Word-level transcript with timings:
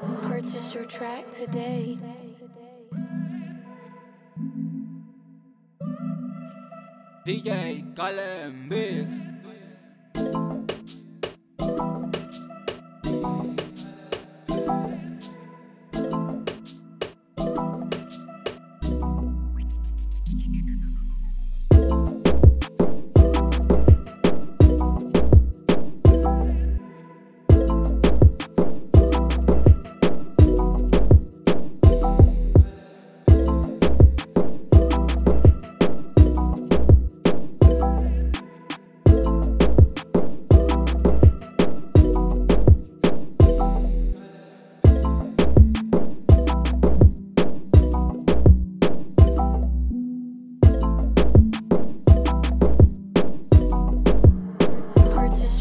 Purchase 0.00 0.74
your 0.74 0.84
track 0.84 1.30
today. 1.30 1.98
DJ 7.26 7.94
Calen 7.94 8.68
Beats. 8.68 9.35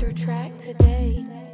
Your 0.06 0.14
track 0.14 0.56
today. 0.60 1.45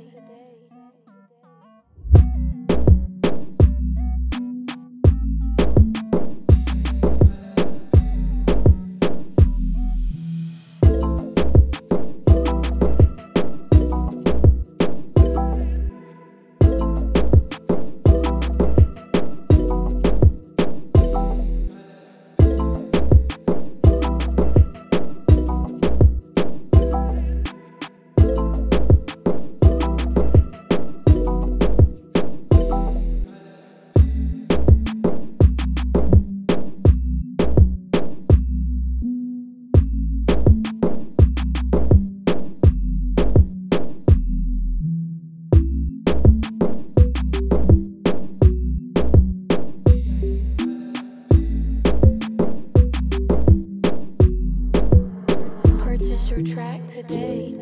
Your 56.32 56.44
track 56.44 56.88
today. 56.88 57.54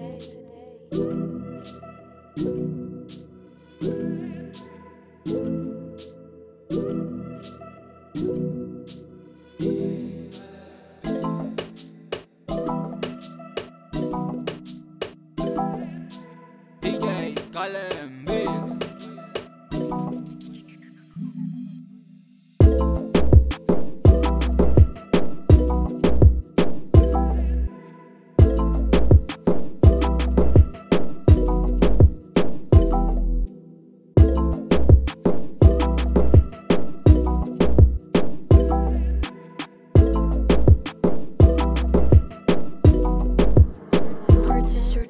DJ 16.81 17.35
Calen 17.51 18.38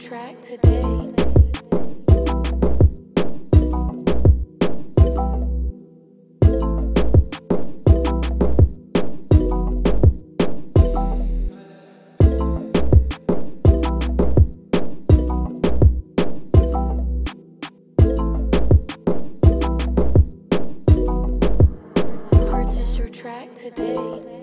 track 0.09 0.41
today. 0.41 1.13
Purchase 22.49 22.97
your 22.97 23.09
track 23.09 23.53
today. 23.53 24.38